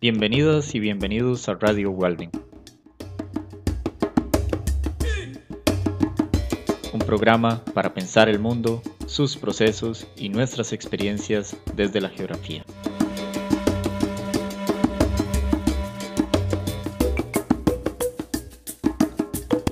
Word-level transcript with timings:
Bienvenidas 0.00 0.76
y 0.76 0.78
bienvenidos 0.78 1.48
a 1.48 1.54
Radio 1.54 1.90
Walden. 1.90 2.30
Un 6.92 7.00
programa 7.00 7.64
para 7.74 7.92
pensar 7.94 8.28
el 8.28 8.38
mundo, 8.38 8.80
sus 9.06 9.36
procesos 9.36 10.06
y 10.14 10.28
nuestras 10.28 10.72
experiencias 10.72 11.56
desde 11.74 12.00
la 12.00 12.10
geografía. 12.10 12.64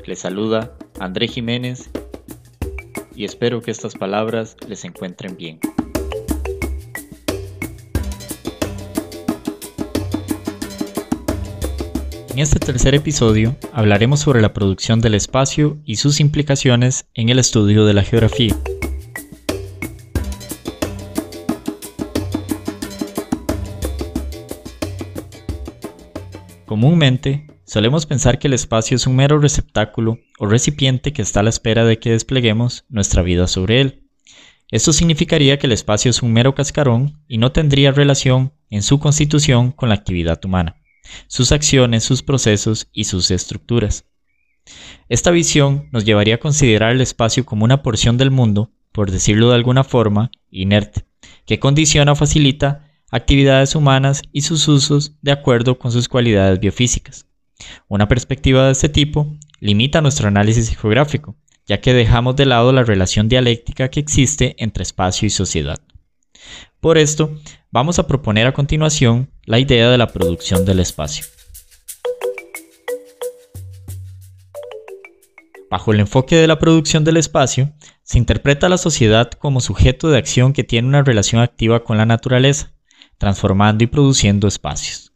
Les 0.06 0.18
saluda 0.18 0.76
André 0.98 1.28
Jiménez 1.28 1.88
y 3.14 3.24
espero 3.24 3.62
que 3.62 3.70
estas 3.70 3.94
palabras 3.94 4.56
les 4.66 4.84
encuentren 4.84 5.36
bien. 5.36 5.60
En 12.36 12.42
este 12.42 12.58
tercer 12.58 12.94
episodio 12.94 13.56
hablaremos 13.72 14.20
sobre 14.20 14.42
la 14.42 14.52
producción 14.52 15.00
del 15.00 15.14
espacio 15.14 15.78
y 15.86 15.96
sus 15.96 16.20
implicaciones 16.20 17.06
en 17.14 17.30
el 17.30 17.38
estudio 17.38 17.86
de 17.86 17.94
la 17.94 18.02
geografía. 18.02 18.54
Comúnmente, 26.66 27.46
solemos 27.64 28.04
pensar 28.04 28.38
que 28.38 28.48
el 28.48 28.52
espacio 28.52 28.96
es 28.96 29.06
un 29.06 29.16
mero 29.16 29.38
receptáculo 29.38 30.18
o 30.38 30.44
recipiente 30.44 31.14
que 31.14 31.22
está 31.22 31.40
a 31.40 31.44
la 31.44 31.48
espera 31.48 31.86
de 31.86 31.98
que 31.98 32.10
despleguemos 32.10 32.84
nuestra 32.90 33.22
vida 33.22 33.46
sobre 33.46 33.80
él. 33.80 34.02
Esto 34.70 34.92
significaría 34.92 35.58
que 35.58 35.68
el 35.68 35.72
espacio 35.72 36.10
es 36.10 36.20
un 36.20 36.34
mero 36.34 36.54
cascarón 36.54 37.18
y 37.28 37.38
no 37.38 37.52
tendría 37.52 37.92
relación 37.92 38.52
en 38.68 38.82
su 38.82 39.00
constitución 39.00 39.72
con 39.72 39.88
la 39.88 39.94
actividad 39.94 40.44
humana 40.44 40.76
sus 41.26 41.52
acciones, 41.52 42.04
sus 42.04 42.22
procesos 42.22 42.88
y 42.92 43.04
sus 43.04 43.30
estructuras. 43.30 44.04
Esta 45.08 45.30
visión 45.30 45.88
nos 45.92 46.04
llevaría 46.04 46.36
a 46.36 46.40
considerar 46.40 46.92
el 46.92 47.00
espacio 47.00 47.46
como 47.46 47.64
una 47.64 47.82
porción 47.82 48.16
del 48.16 48.30
mundo, 48.30 48.72
por 48.92 49.10
decirlo 49.10 49.50
de 49.50 49.54
alguna 49.54 49.84
forma, 49.84 50.30
inerte, 50.50 51.04
que 51.44 51.60
condiciona 51.60 52.12
o 52.12 52.16
facilita 52.16 52.90
actividades 53.10 53.74
humanas 53.74 54.22
y 54.32 54.42
sus 54.42 54.66
usos 54.68 55.16
de 55.22 55.32
acuerdo 55.32 55.78
con 55.78 55.92
sus 55.92 56.08
cualidades 56.08 56.58
biofísicas. 56.58 57.26
Una 57.88 58.08
perspectiva 58.08 58.66
de 58.66 58.72
este 58.72 58.88
tipo 58.88 59.36
limita 59.60 60.00
nuestro 60.00 60.28
análisis 60.28 60.76
geográfico, 60.76 61.36
ya 61.66 61.80
que 61.80 61.94
dejamos 61.94 62.36
de 62.36 62.46
lado 62.46 62.72
la 62.72 62.84
relación 62.84 63.28
dialéctica 63.28 63.88
que 63.88 64.00
existe 64.00 64.54
entre 64.58 64.82
espacio 64.82 65.26
y 65.26 65.30
sociedad. 65.30 65.78
Por 66.80 66.98
esto, 66.98 67.36
vamos 67.70 67.98
a 67.98 68.06
proponer 68.06 68.46
a 68.46 68.54
continuación 68.54 69.30
la 69.44 69.58
idea 69.58 69.90
de 69.90 69.98
la 69.98 70.08
producción 70.08 70.64
del 70.64 70.80
espacio. 70.80 71.26
Bajo 75.70 75.92
el 75.92 76.00
enfoque 76.00 76.36
de 76.36 76.46
la 76.46 76.58
producción 76.58 77.04
del 77.04 77.16
espacio, 77.16 77.72
se 78.02 78.18
interpreta 78.18 78.66
a 78.66 78.70
la 78.70 78.78
sociedad 78.78 79.30
como 79.32 79.60
sujeto 79.60 80.08
de 80.08 80.18
acción 80.18 80.52
que 80.52 80.62
tiene 80.62 80.86
una 80.86 81.02
relación 81.02 81.42
activa 81.42 81.82
con 81.82 81.98
la 81.98 82.06
naturaleza, 82.06 82.72
transformando 83.18 83.82
y 83.82 83.88
produciendo 83.88 84.46
espacios. 84.46 85.12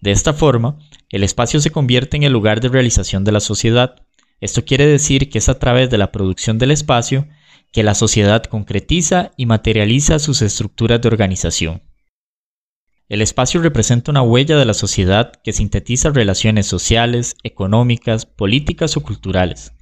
De 0.00 0.10
esta 0.10 0.32
forma, 0.32 0.78
el 1.10 1.22
espacio 1.22 1.60
se 1.60 1.70
convierte 1.70 2.16
en 2.16 2.22
el 2.22 2.32
lugar 2.32 2.60
de 2.60 2.68
realización 2.68 3.24
de 3.24 3.32
la 3.32 3.40
sociedad. 3.40 3.96
Esto 4.40 4.64
quiere 4.64 4.86
decir 4.86 5.28
que 5.28 5.38
es 5.38 5.48
a 5.48 5.58
través 5.58 5.90
de 5.90 5.98
la 5.98 6.12
producción 6.12 6.58
del 6.58 6.70
espacio 6.70 7.26
que 7.72 7.82
la 7.82 7.94
sociedad 7.94 8.42
concretiza 8.44 9.32
y 9.36 9.46
materializa 9.46 10.18
sus 10.18 10.42
estructuras 10.42 11.00
de 11.00 11.08
organización. 11.08 11.82
El 13.08 13.22
espacio 13.22 13.62
representa 13.62 14.10
una 14.10 14.22
huella 14.22 14.58
de 14.58 14.66
la 14.66 14.74
sociedad 14.74 15.32
que 15.42 15.54
sintetiza 15.54 16.10
relaciones 16.10 16.66
sociales, 16.66 17.36
económicas, 17.42 18.26
políticas 18.26 18.96
o 18.96 19.02
culturales, 19.02 19.72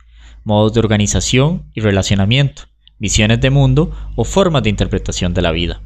modos 0.44 0.74
de 0.74 0.80
organización 0.80 1.70
y 1.74 1.80
relacionamiento, 1.80 2.62
visiones 2.98 3.40
de 3.40 3.50
mundo 3.50 3.90
o 4.14 4.24
formas 4.24 4.62
de 4.62 4.70
interpretación 4.70 5.34
de 5.34 5.42
la 5.42 5.50
vida. 5.50 5.82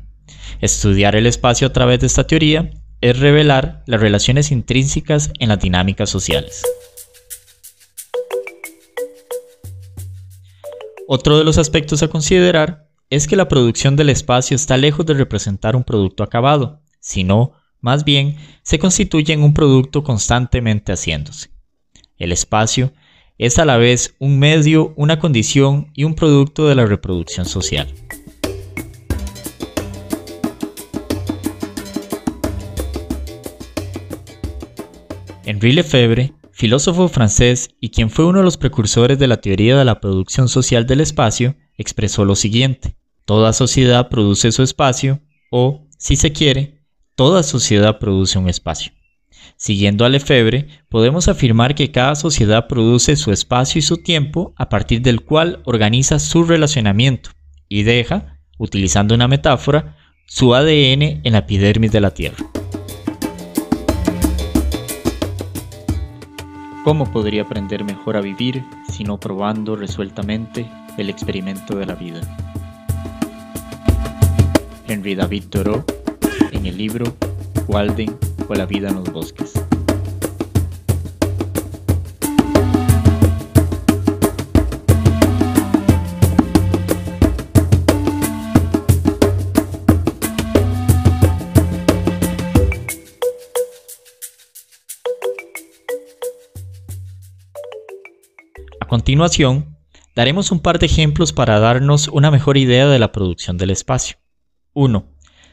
Estudiar 0.60 1.16
el 1.16 1.26
espacio 1.26 1.68
a 1.68 1.72
través 1.72 2.00
de 2.00 2.06
esta 2.06 2.26
teoría 2.26 2.70
es 3.00 3.18
revelar 3.18 3.82
las 3.86 4.00
relaciones 4.00 4.50
intrínsecas 4.50 5.32
en 5.38 5.48
las 5.48 5.60
dinámicas 5.60 6.10
sociales. 6.10 6.62
Otro 11.12 11.36
de 11.36 11.42
los 11.42 11.58
aspectos 11.58 12.04
a 12.04 12.08
considerar 12.08 12.88
es 13.10 13.26
que 13.26 13.34
la 13.34 13.48
producción 13.48 13.96
del 13.96 14.10
espacio 14.10 14.54
está 14.54 14.76
lejos 14.76 15.04
de 15.06 15.14
representar 15.14 15.74
un 15.74 15.82
producto 15.82 16.22
acabado, 16.22 16.82
sino, 17.00 17.50
más 17.80 18.04
bien, 18.04 18.36
se 18.62 18.78
constituye 18.78 19.32
en 19.32 19.42
un 19.42 19.52
producto 19.52 20.04
constantemente 20.04 20.92
haciéndose. 20.92 21.50
El 22.16 22.30
espacio 22.30 22.92
es 23.38 23.58
a 23.58 23.64
la 23.64 23.76
vez 23.76 24.14
un 24.20 24.38
medio, 24.38 24.94
una 24.94 25.18
condición 25.18 25.90
y 25.94 26.04
un 26.04 26.14
producto 26.14 26.68
de 26.68 26.76
la 26.76 26.86
reproducción 26.86 27.44
social. 27.44 27.92
Henri 35.44 35.72
Lefebvre 35.72 36.34
filósofo 36.60 37.08
francés 37.08 37.70
y 37.80 37.88
quien 37.88 38.10
fue 38.10 38.26
uno 38.26 38.40
de 38.40 38.44
los 38.44 38.58
precursores 38.58 39.18
de 39.18 39.26
la 39.26 39.40
teoría 39.40 39.78
de 39.78 39.84
la 39.86 39.98
producción 39.98 40.46
social 40.46 40.86
del 40.86 41.00
espacio, 41.00 41.56
expresó 41.78 42.26
lo 42.26 42.36
siguiente. 42.36 42.96
Toda 43.24 43.54
sociedad 43.54 44.10
produce 44.10 44.52
su 44.52 44.62
espacio 44.62 45.22
o, 45.50 45.88
si 45.96 46.16
se 46.16 46.32
quiere, 46.32 46.84
toda 47.14 47.44
sociedad 47.44 47.98
produce 47.98 48.38
un 48.38 48.46
espacio. 48.46 48.92
Siguiendo 49.56 50.04
a 50.04 50.10
Lefebvre, 50.10 50.68
podemos 50.90 51.28
afirmar 51.28 51.74
que 51.74 51.90
cada 51.90 52.14
sociedad 52.14 52.68
produce 52.68 53.16
su 53.16 53.32
espacio 53.32 53.78
y 53.78 53.82
su 53.82 54.02
tiempo 54.02 54.52
a 54.58 54.68
partir 54.68 55.00
del 55.00 55.22
cual 55.22 55.62
organiza 55.64 56.18
su 56.18 56.44
relacionamiento 56.44 57.30
y 57.70 57.84
deja, 57.84 58.38
utilizando 58.58 59.14
una 59.14 59.28
metáfora, 59.28 59.96
su 60.26 60.54
ADN 60.54 61.22
en 61.24 61.32
la 61.32 61.38
epidermis 61.38 61.90
de 61.90 62.00
la 62.02 62.10
Tierra. 62.10 62.36
¿Cómo 66.82 67.04
podría 67.04 67.42
aprender 67.42 67.84
mejor 67.84 68.16
a 68.16 68.22
vivir 68.22 68.64
si 68.88 69.04
no 69.04 69.20
probando 69.20 69.76
resueltamente 69.76 70.66
el 70.96 71.10
experimento 71.10 71.76
de 71.76 71.84
la 71.84 71.94
vida? 71.94 72.22
Henry 74.88 75.14
David 75.14 75.44
Thoreau 75.50 75.84
en 76.52 76.64
el 76.64 76.78
libro 76.78 77.04
Walden 77.68 78.16
o 78.48 78.54
la 78.54 78.64
vida 78.64 78.88
en 78.88 78.94
los 78.94 79.12
bosques. 79.12 79.52
Continuación, 98.90 99.78
daremos 100.16 100.50
un 100.50 100.58
par 100.58 100.80
de 100.80 100.86
ejemplos 100.86 101.32
para 101.32 101.60
darnos 101.60 102.08
una 102.08 102.32
mejor 102.32 102.56
idea 102.56 102.88
de 102.88 102.98
la 102.98 103.12
producción 103.12 103.56
del 103.56 103.70
espacio. 103.70 104.16
1. 104.72 105.06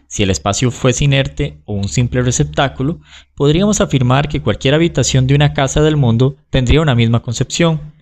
Si 0.07 0.23
el 0.23 0.31
espacio 0.31 0.71
fuese 0.71 1.05
inerte 1.05 1.61
o 1.65 1.73
un 1.73 1.87
simple 1.87 2.23
receptáculo, 2.23 2.99
podríamos 3.35 3.79
afirmar 3.79 4.27
que 4.27 4.41
cualquier 4.41 4.73
habitación 4.73 5.27
de 5.27 5.35
una 5.35 5.53
casa 5.53 5.83
del 5.83 5.97
mundo 5.97 6.37
tendría 6.49 6.81
una 6.81 6.95
misma 6.95 7.21
concepción. 7.21 7.93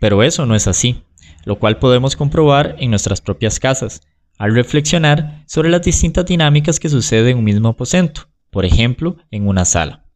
Pero 0.00 0.22
eso 0.22 0.46
no 0.46 0.54
es 0.54 0.66
así, 0.66 1.02
lo 1.44 1.58
cual 1.58 1.76
podemos 1.76 2.16
comprobar 2.16 2.74
en 2.78 2.88
nuestras 2.88 3.20
propias 3.20 3.60
casas, 3.60 4.00
al 4.38 4.54
reflexionar 4.54 5.44
sobre 5.46 5.68
las 5.68 5.82
distintas 5.82 6.24
dinámicas 6.24 6.80
que 6.80 6.88
suceden 6.88 7.32
en 7.32 7.38
un 7.40 7.44
mismo 7.44 7.68
aposento, 7.68 8.22
por 8.48 8.64
ejemplo, 8.64 9.18
en 9.30 9.48
una 9.48 9.66
sala. 9.66 10.07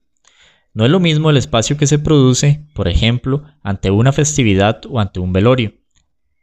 No 0.75 0.85
es 0.87 0.91
lo 0.91 1.01
mismo 1.01 1.29
el 1.29 1.37
espacio 1.37 1.77
que 1.77 1.87
se 1.87 1.99
produce, 1.99 2.67
por 2.75 2.89
ejemplo, 2.89 3.45
ante 3.63 3.91
una 3.91 4.13
festividad 4.13 4.81
o 4.89 5.01
ante 5.01 5.21
un 5.21 5.33
velorio. 5.33 5.75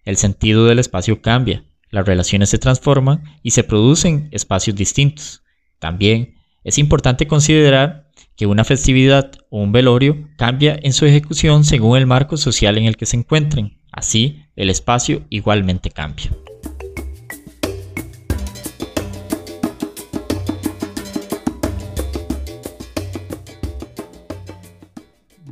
El 0.05 0.17
sentido 0.17 0.65
del 0.65 0.79
espacio 0.79 1.21
cambia, 1.21 1.63
las 1.89 2.05
relaciones 2.05 2.49
se 2.49 2.59
transforman 2.59 3.23
y 3.41 3.51
se 3.51 3.63
producen 3.63 4.29
espacios 4.31 4.75
distintos. 4.75 5.43
También 5.79 6.35
es 6.63 6.77
importante 6.77 7.27
considerar 7.27 8.11
que 8.35 8.45
una 8.45 8.63
festividad 8.63 9.31
o 9.49 9.61
un 9.61 9.71
velorio 9.71 10.29
cambia 10.37 10.77
en 10.81 10.93
su 10.93 11.05
ejecución 11.05 11.63
según 11.63 11.97
el 11.97 12.05
marco 12.05 12.37
social 12.37 12.77
en 12.77 12.85
el 12.85 12.97
que 12.97 13.05
se 13.05 13.17
encuentren. 13.17 13.79
Así, 13.91 14.43
el 14.55 14.69
espacio 14.69 15.25
igualmente 15.29 15.89
cambia. 15.89 16.29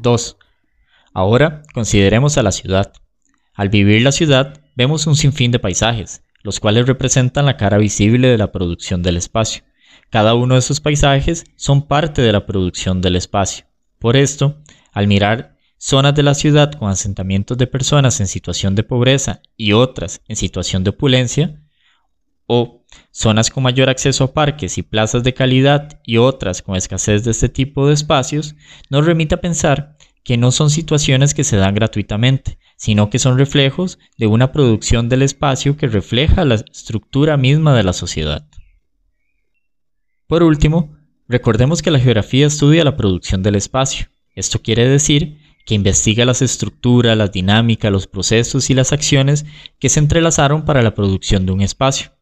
2. 0.01 0.37
Ahora 1.13 1.63
consideremos 1.73 2.37
a 2.37 2.43
la 2.43 2.51
ciudad. 2.51 2.93
Al 3.53 3.69
vivir 3.69 4.01
la 4.01 4.11
ciudad, 4.11 4.61
vemos 4.75 5.07
un 5.07 5.15
sinfín 5.15 5.51
de 5.51 5.59
paisajes, 5.59 6.21
los 6.43 6.59
cuales 6.59 6.87
representan 6.87 7.45
la 7.45 7.57
cara 7.57 7.77
visible 7.77 8.27
de 8.27 8.37
la 8.37 8.51
producción 8.51 9.01
del 9.03 9.17
espacio, 9.17 9.63
Cada 10.09 10.35
uno 10.35 10.53
de 10.53 10.59
esos 10.59 10.79
paisajes 10.79 11.43
son 11.57 11.87
parte 11.87 12.21
de 12.21 12.31
la 12.31 12.45
producción 12.45 13.01
del 13.01 13.17
espacio. 13.17 13.65
Por 13.99 14.15
esto, 14.15 14.61
al 14.93 15.07
mirar 15.07 15.57
zonas 15.77 16.15
de 16.15 16.23
la 16.23 16.33
ciudad 16.33 16.71
con 16.71 16.89
asentamientos 16.89 17.57
de 17.57 17.67
personas 17.67 18.19
en 18.19 18.27
situación 18.27 18.75
de 18.75 18.83
pobreza 18.83 19.41
y 19.57 19.73
otras 19.73 20.21
en 20.27 20.35
situación 20.35 20.83
de 20.83 20.91
opulencia, 20.91 21.61
o 22.47 22.83
zonas 23.11 23.49
con 23.49 23.63
mayor 23.63 23.89
acceso 23.89 24.23
a 24.23 24.33
parques 24.33 24.77
y 24.77 24.81
plazas 24.81 25.23
de 25.23 25.33
calidad 25.33 26.01
y 26.05 26.17
otras 26.17 26.61
con 26.61 26.75
escasez 26.75 27.23
de 27.23 27.31
este 27.31 27.49
tipo 27.49 27.87
de 27.87 27.93
espacios, 27.93 28.55
nos 28.89 29.05
remite 29.05 29.35
a 29.35 29.41
pensar 29.41 29.97
que 30.23 30.37
no 30.37 30.51
son 30.51 30.69
situaciones 30.69 31.33
que 31.33 31.43
se 31.43 31.57
dan 31.57 31.75
gratuitamente, 31.75 32.57
sino 32.75 33.09
que 33.09 33.19
son 33.19 33.37
reflejos 33.37 33.99
de 34.17 34.27
una 34.27 34.51
producción 34.51 35.09
del 35.09 35.21
espacio 35.21 35.77
que 35.77 35.87
refleja 35.87 36.43
la 36.45 36.55
estructura 36.55 37.37
misma 37.37 37.75
de 37.75 37.83
la 37.83 37.93
sociedad. 37.93 38.47
Por 40.27 40.43
último, 40.43 40.97
recordemos 41.29 41.81
que 41.81 41.91
la 41.91 41.99
geografía 41.99 42.47
estudia 42.47 42.83
la 42.83 42.97
producción 42.97 43.41
del 43.41 43.55
espacio. 43.55 44.07
Esto 44.35 44.61
quiere 44.61 44.87
decir 44.87 45.37
que 45.65 45.75
investiga 45.75 46.25
las 46.25 46.41
estructuras, 46.41 47.17
las 47.17 47.31
dinámicas, 47.31 47.91
los 47.91 48.07
procesos 48.07 48.69
y 48.69 48.73
las 48.73 48.91
acciones 48.91 49.45
que 49.79 49.89
se 49.89 49.99
entrelazaron 49.99 50.65
para 50.65 50.81
la 50.81 50.93
producción 50.93 51.45
de 51.45 51.53
un 51.53 51.61
espacio. 51.61 52.16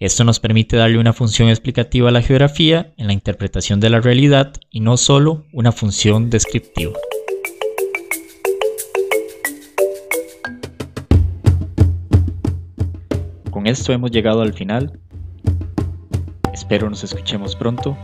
Esto 0.00 0.22
nos 0.22 0.38
permite 0.38 0.76
darle 0.76 0.98
una 0.98 1.12
función 1.12 1.48
explicativa 1.48 2.08
a 2.08 2.12
la 2.12 2.22
geografía 2.22 2.92
en 2.98 3.08
la 3.08 3.12
interpretación 3.12 3.80
de 3.80 3.90
la 3.90 4.00
realidad 4.00 4.52
y 4.70 4.78
no 4.78 4.96
solo 4.96 5.44
una 5.52 5.72
función 5.72 6.30
descriptiva. 6.30 6.92
Con 13.50 13.66
esto 13.66 13.92
hemos 13.92 14.12
llegado 14.12 14.42
al 14.42 14.54
final. 14.54 15.00
Espero 16.54 16.88
nos 16.88 17.02
escuchemos 17.02 17.56
pronto. 17.56 17.98